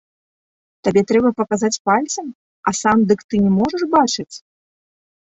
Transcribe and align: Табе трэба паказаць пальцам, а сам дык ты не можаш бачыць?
Табе 0.85 1.01
трэба 1.11 1.29
паказаць 1.41 1.79
пальцам, 1.89 2.27
а 2.71 2.73
сам 2.81 2.97
дык 3.13 3.19
ты 3.29 3.35
не 3.45 3.51
можаш 3.59 3.83
бачыць? 3.95 4.29